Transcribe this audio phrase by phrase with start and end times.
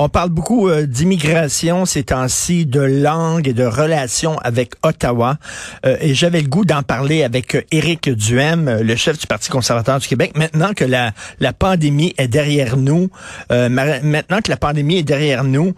[0.00, 5.38] On parle beaucoup euh, d'immigration ces temps-ci, de langue et de relations avec Ottawa.
[5.84, 9.50] Euh, et j'avais le goût d'en parler avec euh, Éric Duhem, le chef du Parti
[9.50, 10.36] conservateur du Québec.
[10.36, 13.10] Maintenant que la, la pandémie est derrière nous,
[13.50, 15.74] maintenant que la pandémie est derrière nous,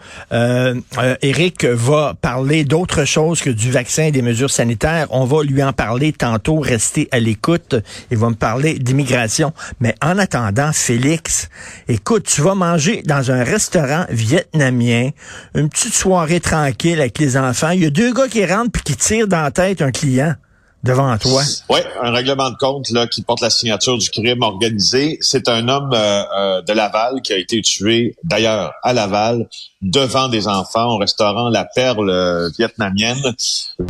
[1.22, 5.06] Éric va parler d'autre chose que du vaccin et des mesures sanitaires.
[5.10, 7.76] On va lui en parler tantôt, rester à l'écoute.
[8.10, 9.52] Il va me parler d'immigration.
[9.80, 11.48] Mais en attendant, Félix,
[11.88, 15.10] écoute, tu vas manger dans un restaurant vietnamien,
[15.54, 17.70] une petite soirée tranquille avec les enfants.
[17.70, 20.34] Il y a deux gars qui rentrent puis qui tirent dans la tête un client
[20.82, 21.42] devant toi.
[21.68, 25.18] Oui, un règlement de compte là qui porte la signature du crime organisé.
[25.20, 29.48] C'est un homme euh, euh, de Laval qui a été tué, d'ailleurs à Laval,
[29.82, 33.22] devant des enfants au restaurant La Perle euh, vietnamienne.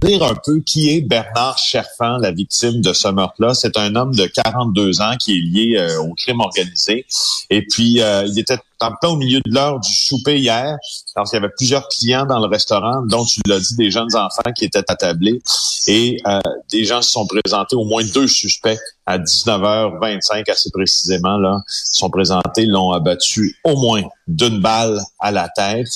[0.02, 3.54] Dire un peu qui est Bernard Cherfan, la victime de ce meurtre-là.
[3.54, 7.06] C'est un homme de 42 ans qui est lié au crime organisé.
[7.50, 10.76] Et puis, il était en plein au milieu de l'heure du souper hier,
[11.14, 14.14] parce qu'il y avait plusieurs clients dans le restaurant, dont tu l'as dit, des jeunes
[14.14, 15.42] enfants qui étaient attablés.
[15.86, 21.36] Et euh, des gens se sont présentés, au moins deux suspects à 19h25 assez précisément,
[21.36, 25.88] là, sont présentés, l'ont abattu au moins d'une balle à la tête.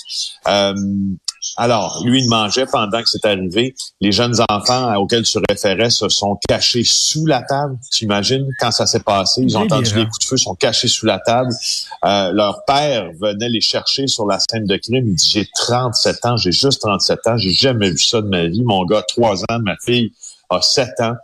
[0.48, 0.74] Euh,
[1.56, 3.74] alors, lui, il mangeait pendant que c'est arrivé.
[4.00, 7.76] Les jeunes enfants auxquels tu référais se sont cachés sous la table.
[7.92, 9.42] Tu imagines quand ça s'est passé?
[9.42, 11.50] Ils ont entendu les coups de feu, sont cachés sous la table.
[12.04, 15.06] Euh, leur père venait les chercher sur la scène de crime.
[15.06, 18.46] Il dit, j'ai 37 ans, j'ai juste 37 ans, j'ai jamais vu ça de ma
[18.46, 18.62] vie.
[18.64, 20.12] Mon gars, 3 ans, ma fille,
[20.50, 21.14] a 7 ans.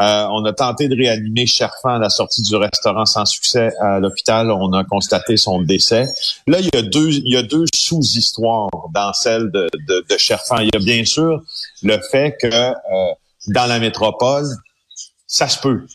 [0.00, 3.98] Euh, on a tenté de réanimer Cherfan à la sortie du restaurant sans succès à
[3.98, 4.50] l'hôpital.
[4.50, 6.06] On a constaté son décès.
[6.46, 10.16] Là, il y a deux, il y a deux sous-histoires dans celle de, de, de
[10.16, 10.58] Cherfan.
[10.60, 11.42] Il y a bien sûr
[11.82, 12.72] le fait que euh,
[13.48, 14.46] dans la métropole,
[15.26, 15.86] ça se peut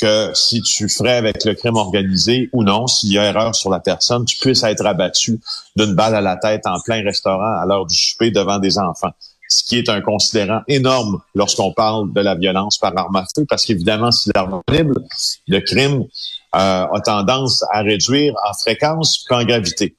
[0.00, 3.70] que si tu ferais avec le crime organisé ou non, s'il y a erreur sur
[3.70, 5.40] la personne, tu puisses être abattu
[5.76, 9.12] d'une balle à la tête en plein restaurant à l'heure du souper devant des enfants
[9.50, 13.44] ce qui est un considérant énorme lorsqu'on parle de la violence par arme à feu,
[13.48, 16.04] parce qu'évidemment, si l'arme le crime
[16.52, 19.94] a tendance à réduire en fréquence qu'en gravité.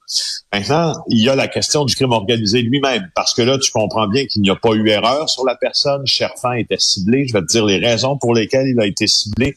[0.52, 4.06] Maintenant, il y a la question du crime organisé lui-même, parce que là, tu comprends
[4.06, 6.06] bien qu'il n'y a pas eu erreur sur la personne.
[6.06, 7.26] Cherfan était ciblé.
[7.26, 9.54] Je vais te dire les raisons pour lesquelles il a été ciblé.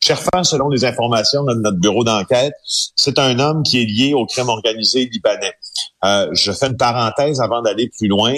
[0.00, 4.24] Cherfan, selon les informations de notre bureau d'enquête, c'est un homme qui est lié au
[4.24, 5.52] crime organisé libanais.
[6.04, 8.34] Euh, je fais une parenthèse avant d'aller plus loin.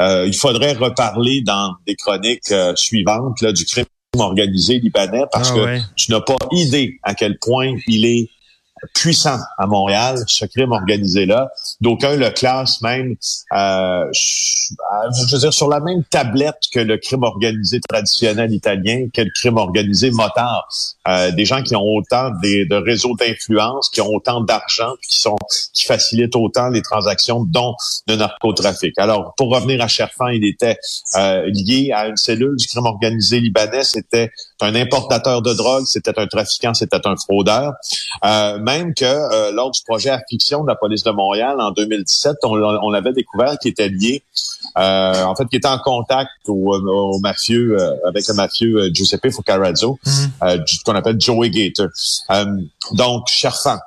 [0.00, 3.86] Euh, il faudrait reparler dans des chroniques suivantes là, du crime
[4.20, 8.30] organisé libanais parce ah que tu n'as pas idée à quel point il est
[8.94, 11.50] puissant à Montréal, ce crime organisé-là.
[11.80, 13.16] D'aucuns le classent même,
[13.52, 19.22] euh, je veux dire, sur la même tablette que le crime organisé traditionnel italien, que
[19.22, 20.68] le crime organisé motard.
[21.08, 25.36] Euh, des gens qui ont autant de réseaux d'influence, qui ont autant d'argent, qui sont
[25.72, 27.74] qui facilitent autant les transactions, dont
[28.06, 28.98] le narcotrafic.
[28.98, 30.76] Alors, pour revenir à Cherfan, il était
[31.16, 33.84] euh, lié à une cellule du crime organisé libanais.
[33.84, 37.74] C'était un importateur de drogue, c'était un trafiquant, c'était un fraudeur.
[38.24, 42.36] Euh, même que euh, lors du projet Affliction de la police de Montréal en 2017,
[42.42, 44.24] on, on avait découvert qu'il était lié,
[44.76, 49.98] euh, en fait, qu'il était en contact au, mafieux, euh, avec le mafieux Giuseppe Fucarazzo,
[50.04, 50.64] mhm.
[50.84, 51.88] qu'on appelle Joey Gator.
[52.92, 53.78] donc, Cherfan,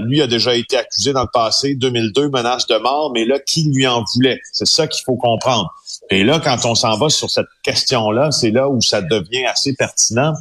[0.00, 3.70] lui a déjà été accusé dans le passé, 2002, menace de mort, mais là, qui
[3.74, 4.40] lui en voulait?
[4.52, 5.72] C'est ça qu'il faut comprendre.
[6.10, 9.72] Et là, quand on s'en va sur cette question-là, c'est là où ça devient assez
[9.74, 10.34] pertinent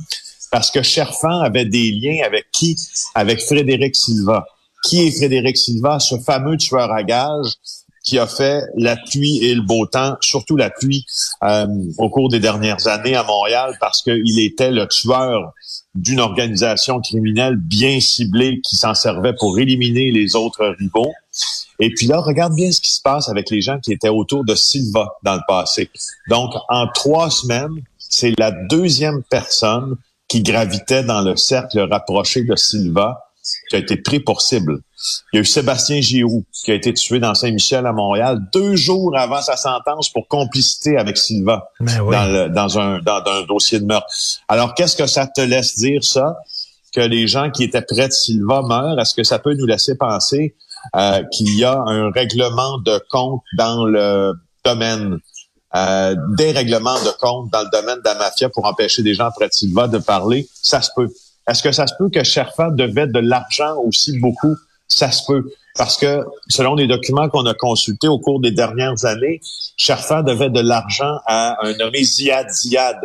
[0.54, 2.78] parce que Cherfan avait des liens avec qui?
[3.16, 4.46] Avec Frédéric Silva.
[4.84, 6.00] Qui est Frédéric Silva?
[6.00, 7.54] Ce fameux tueur à gages
[8.04, 11.08] qui a fait la pluie et le beau temps, surtout la pluie
[11.44, 11.66] euh,
[11.98, 15.54] au cours des dernières années à Montréal, parce qu'il était le tueur
[15.96, 21.14] d'une organisation criminelle bien ciblée qui s'en servait pour éliminer les autres rivaux.
[21.80, 24.46] Et puis là, regarde bien ce qui se passe avec les gens qui étaient autour
[24.46, 25.90] de Silva dans le passé.
[26.30, 29.98] Donc, en trois semaines, c'est la deuxième personne
[30.34, 33.30] qui gravitait dans le cercle rapproché de Silva,
[33.70, 34.80] qui a été pris pour cible.
[35.32, 38.76] Il y a eu Sébastien Giroux, qui a été tué dans Saint-Michel à Montréal deux
[38.76, 43.86] jours avant sa sentence pour complicité avec Silva ben dans, un, dans, un dossier de
[43.86, 44.08] meurtre.
[44.48, 46.36] Alors, qu'est-ce que ça te laisse dire, ça?
[46.96, 49.96] Que les gens qui étaient près de Silva meurent, est-ce que ça peut nous laisser
[49.96, 50.56] penser
[50.96, 54.34] euh, qu'il y a un règlement de compte dans le
[54.66, 55.20] domaine
[55.76, 59.30] euh, des règlements de compte dans le domaine de la mafia pour empêcher des gens
[59.52, 61.12] Silva de parler, ça se peut.
[61.48, 64.56] Est-ce que ça se peut que Sherfa devait de l'argent aussi beaucoup?
[64.88, 65.52] Ça se peut.
[65.76, 69.42] Parce que, selon les documents qu'on a consultés au cours des dernières années,
[69.76, 72.98] Sherfa devait de l'argent à un nommé Ziad Ziad,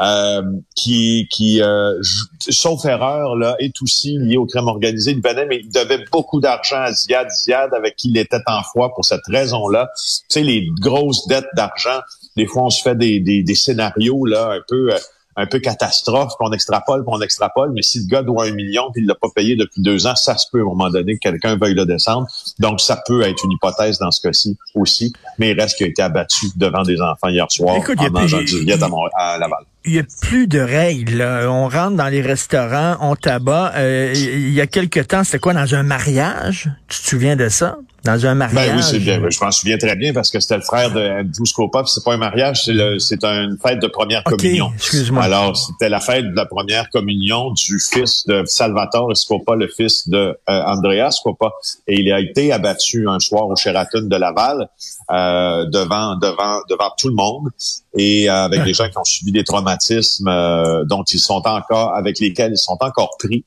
[0.00, 0.42] euh,
[0.74, 1.94] qui, qui euh,
[2.40, 5.14] sauf erreur, là, est aussi lié au crime organisé.
[5.14, 8.92] Venait, mais il devait beaucoup d'argent à Ziad Ziad, avec qui il était en foi
[8.92, 9.90] pour cette raison-là.
[9.94, 12.00] Tu sais, les grosses dettes d'argent,
[12.36, 14.92] des fois, on se fait des, des, des scénarios là un peu...
[14.92, 14.98] Euh,
[15.36, 19.02] un peu catastrophe, qu'on extrapole, qu'on extrapole, mais si le gars doit un million puis
[19.02, 21.20] il l'a pas payé depuis deux ans, ça se peut à un moment donné que
[21.20, 22.26] quelqu'un veuille le descendre.
[22.58, 25.90] Donc, ça peut être une hypothèse dans ce cas-ci aussi, mais il reste qu'il a
[25.90, 29.94] été abattu devant des enfants hier soir Écoute, en mangeant du à, à Laval il
[29.94, 31.22] y a plus de règles.
[31.22, 33.72] On rentre dans les restaurants, on tabac.
[33.76, 36.68] Euh, il y a quelque temps, c'était quoi dans un mariage?
[36.88, 37.78] Tu te souviens de ça?
[38.06, 38.68] Dans un mariage.
[38.68, 39.20] Ben oui, c'est bien.
[39.28, 41.82] Je m'en souviens très bien parce que c'était le frère de Andrew Scopa.
[41.86, 44.70] C'est pas un mariage, c'est c'est une fête de première communion.
[44.74, 45.22] Excuse-moi.
[45.22, 50.08] Alors c'était la fête de la première communion du fils de Salvatore Scopa, le fils
[50.08, 51.50] de euh, Andrea Scopa,
[51.86, 54.68] et il a été abattu un soir au Sheraton de Laval
[55.10, 57.48] euh, devant devant devant tout le monde
[57.96, 61.94] et euh, avec des gens qui ont subi des traumatismes euh, dont ils sont encore
[61.94, 63.44] avec lesquels ils sont encore pris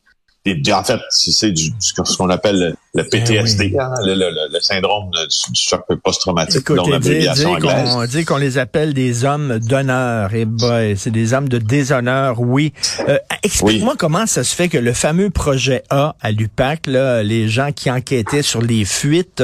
[0.47, 5.81] en fait, c'est du, ce qu'on appelle le eh PTSD, hein, le, syndrome du, choc
[6.03, 7.89] post-traumatique, dont l'abréviation anglaise.
[7.93, 10.33] On dit qu'on les appelle des hommes d'honneur.
[10.33, 12.73] Et boy, c'est des hommes de déshonneur, oui.
[13.07, 17.47] Euh, explique-moi comment ça se fait que le fameux projet A à l'UPAC, là, les
[17.47, 19.43] gens qui enquêtaient sur les fuites,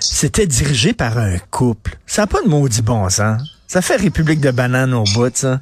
[0.00, 1.96] c'était dirigé par un couple.
[2.06, 3.40] Ça n'a pas de maudit bon sens.
[3.68, 5.60] Ça fait République de banane au bout, ça.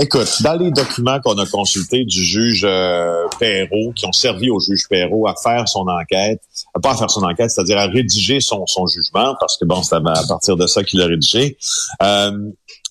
[0.00, 4.60] Écoute, dans les documents qu'on a consultés du juge euh, Perrault, qui ont servi au
[4.60, 6.40] juge Perrault à faire son enquête,
[6.80, 9.96] pas à faire son enquête, c'est-à-dire à rédiger son, son jugement, parce que bon, c'est
[9.96, 11.58] à partir de ça qu'il a rédigé.
[12.00, 12.30] Euh,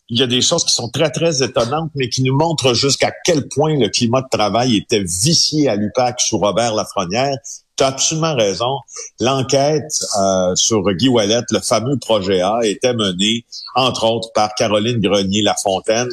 [0.09, 3.13] il y a des choses qui sont très, très étonnantes, mais qui nous montrent jusqu'à
[3.23, 7.37] quel point le climat de travail était vicié à l'UPAC sous Robert Lafrenière.
[7.77, 8.79] Tu as absolument raison.
[9.21, 13.45] L'enquête euh, sur Guy Wallet, le fameux projet A, était menée,
[13.75, 16.09] entre autres, par Caroline Grenier-Lafontaine,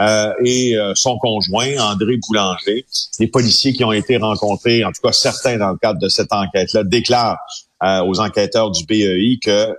[0.00, 2.86] euh, et euh, son conjoint, André Boulanger.
[3.18, 6.32] Les policiers qui ont été rencontrés, en tout cas certains dans le cadre de cette
[6.32, 7.38] enquête-là, déclarent
[7.82, 9.74] euh, aux enquêteurs du BEI que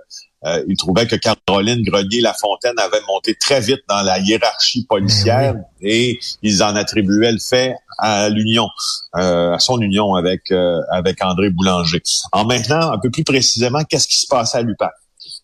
[0.66, 6.62] ils trouvaient que Caroline Grenier-Lafontaine avait monté très vite dans la hiérarchie policière et ils
[6.62, 8.66] en attribuaient le fait à l'union,
[9.12, 10.50] à son union avec
[10.90, 12.00] avec André Boulanger.
[12.32, 14.92] En maintenant un peu plus précisément, qu'est-ce qui se passait à l'UPAC?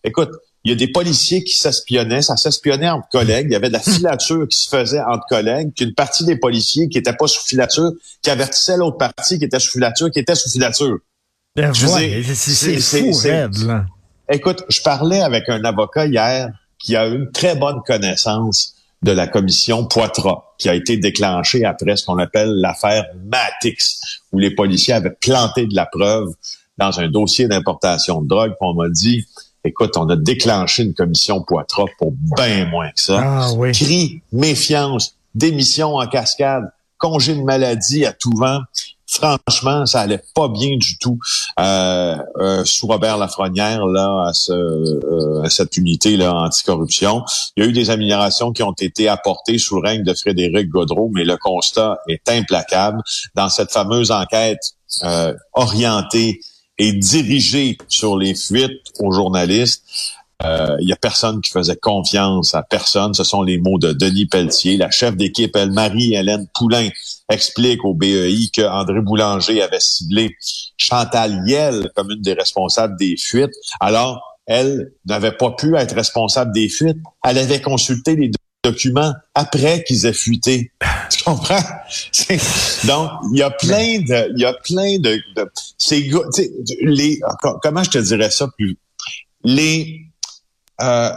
[0.03, 0.31] Écoute,
[0.67, 3.73] il y a des policiers qui s'espionnaient, ça s'espionnait entre collègues, il y avait de
[3.73, 7.47] la filature qui se faisait entre collègues, qu'une partie des policiers qui n'étaient pas sous
[7.47, 10.97] filature, qui avertissaient l'autre partie qui était sous filature, qui était sous filature.
[11.55, 13.13] Ben, c'est fou,
[14.29, 16.49] Écoute, je parlais avec un avocat hier
[16.79, 21.95] qui a une très bonne connaissance de la commission Poitras, qui a été déclenchée après
[21.95, 24.01] ce qu'on appelle l'affaire Matix,
[24.33, 26.33] où les policiers avaient planté de la preuve
[26.77, 28.53] dans un dossier d'importation de drogue.
[28.59, 29.25] On m'a dit,
[29.63, 33.21] Écoute, on a déclenché une commission Poitras pour bien moins que ça.
[33.21, 33.71] Ah, oui.
[33.71, 38.59] Cri, méfiance, démission en cascade, congé de maladie à tout vent.
[39.09, 41.17] Franchement, ça allait pas bien du tout
[41.59, 47.23] euh, euh, sous Robert Lafrenière là à, ce, euh, à cette unité là anticorruption.
[47.55, 50.67] Il y a eu des améliorations qui ont été apportées sous le règne de Frédéric
[50.67, 53.01] Godreau, mais le constat est implacable
[53.33, 54.75] dans cette fameuse enquête
[55.53, 56.41] orientée
[56.77, 59.83] et dirigé sur les fuites aux journalistes.
[60.43, 63.13] Euh, il y a personne qui faisait confiance à personne.
[63.13, 64.77] Ce sont les mots de Denis Pelletier.
[64.77, 66.89] La chef d'équipe, elle, Marie-Hélène Poulain,
[67.29, 70.35] explique au BEI que André Boulanger avait ciblé
[70.77, 73.55] Chantal Yel comme une des responsables des fuites.
[73.79, 76.99] Alors, elle n'avait pas pu être responsable des fuites.
[77.23, 78.31] Elle avait consulté les
[78.69, 80.71] documents après qu'ils aient fuité.
[81.09, 81.63] Tu comprends?
[82.83, 86.11] Donc, il y a plein de, il y a plein de, de ces
[86.81, 87.19] les,
[87.61, 88.77] comment je te dirais ça plus,
[89.43, 90.01] les,
[90.81, 91.11] euh,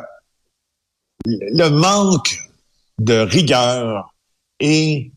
[1.27, 2.39] le manque
[3.01, 4.15] de rigueur
[4.61, 5.11] et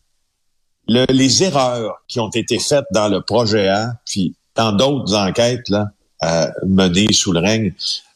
[0.88, 5.68] le, les erreurs qui ont été faites dans le projet A, puis dans d'autres enquêtes
[5.68, 5.86] là,
[6.24, 7.72] euh, menées sous le règne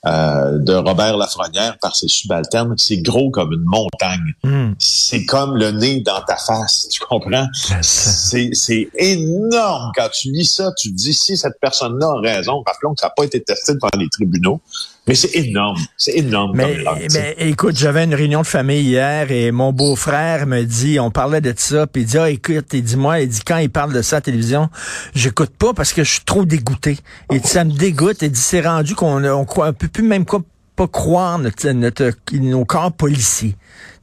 [0.07, 4.33] euh, de Robert Lafrenière par ses subalternes, c'est gros comme une montagne.
[4.45, 4.75] Hmm.
[4.79, 7.49] C'est comme le nez dans ta face, tu comprends?
[7.83, 9.91] C'est énorme.
[9.97, 13.09] Quand tu lis ça, tu te dis, si cette personne-là a raison, rappelons que ça
[13.09, 14.61] n'a pas été testé devant les tribunaux,
[15.09, 15.81] mais c'est énorme.
[15.97, 16.53] C'est énorme.
[16.55, 16.77] Mais,
[17.15, 21.41] mais écoute, j'avais une réunion de famille hier et mon beau-frère me dit, on parlait
[21.41, 23.95] de ça, puis il dit, ah, écoute, il dit, moi, il dit, quand il parle
[23.95, 24.69] de ça à la télévision,
[25.15, 26.99] j'écoute pas parce que je suis trop dégoûté.
[27.31, 28.19] Dit, ça me dégoûte.
[28.21, 32.13] Il dit, c'est rendu qu'on on croit, un peu plus même pas croire notre, notre,
[32.33, 33.57] nos corps policiers.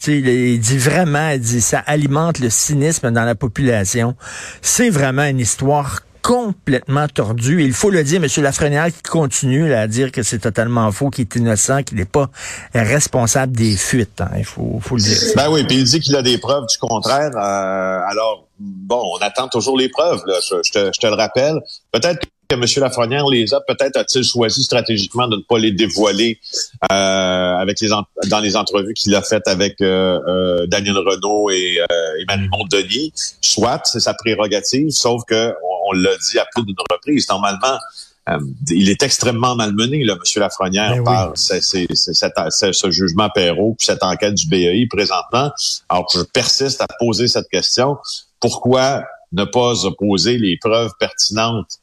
[0.07, 4.15] il, il dit vraiment, il dit ça alimente le cynisme dans la population.
[4.61, 7.63] C'est vraiment une histoire complètement tordu.
[7.63, 8.27] il faut le dire, M.
[8.43, 12.31] Lafrenière qui continue à dire que c'est totalement faux, qu'il est innocent, qu'il n'est pas
[12.73, 14.21] responsable des fuites.
[14.21, 14.31] Hein.
[14.35, 15.19] Il faut, faut le dire.
[15.35, 17.29] Ben oui, puis il dit qu'il a des preuves du contraire.
[17.35, 20.23] Euh, alors, bon, on attend toujours les preuves.
[20.25, 20.33] Là.
[20.41, 21.61] Je, te, je te le rappelle.
[21.91, 22.65] Peut-être que M.
[22.77, 26.39] Lafrenière les a, peut-être a-t-il choisi stratégiquement de ne pas les dévoiler
[26.91, 27.89] euh, avec les
[28.29, 32.71] dans les entrevues qu'il a faites avec euh, euh Daniel Renault et, euh, et Marie-Monte
[32.71, 33.13] Denis.
[33.41, 35.53] Soit, c'est sa prérogative, sauf que
[35.87, 37.27] on, l'a dit à plus d'une reprise.
[37.29, 37.77] Normalement,
[38.71, 40.41] il est extrêmement malmené, là, M.
[40.41, 45.51] Lafrenière, ben par ce jugement Perrault, puis cette enquête du BEI présentement.
[45.89, 47.97] Alors, je persiste à poser cette question.
[48.39, 51.79] Pourquoi ne pas opposer les preuves pertinentes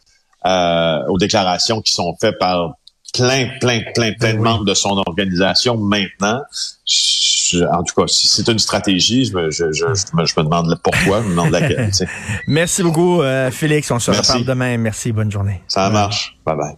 [0.46, 2.74] euh, aux déclarations qui sont faites par
[3.12, 6.40] plein, plein, plein, plein de ben membres de son organisation maintenant.
[7.70, 11.26] en tout cas, si c'est une stratégie, je me, je, je, me, demande pourquoi, je
[11.26, 11.90] me demande laquelle.
[12.46, 13.90] Merci beaucoup, euh, Félix.
[13.90, 14.76] On se reparle demain.
[14.78, 15.12] Merci.
[15.12, 15.62] Bonne journée.
[15.68, 16.36] Ça marche.
[16.44, 16.76] Bye bye.